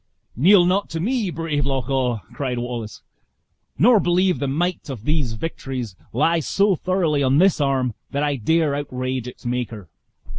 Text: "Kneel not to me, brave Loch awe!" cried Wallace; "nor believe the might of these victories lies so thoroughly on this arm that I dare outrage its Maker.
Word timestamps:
"Kneel 0.35 0.65
not 0.65 0.89
to 0.89 0.99
me, 0.99 1.29
brave 1.29 1.63
Loch 1.63 1.87
awe!" 1.87 2.21
cried 2.33 2.57
Wallace; 2.57 3.03
"nor 3.77 3.99
believe 3.99 4.39
the 4.39 4.47
might 4.47 4.89
of 4.89 5.03
these 5.03 5.33
victories 5.33 5.95
lies 6.11 6.47
so 6.47 6.73
thoroughly 6.75 7.21
on 7.21 7.37
this 7.37 7.61
arm 7.61 7.93
that 8.09 8.23
I 8.23 8.37
dare 8.37 8.73
outrage 8.73 9.27
its 9.27 9.45
Maker. 9.45 9.89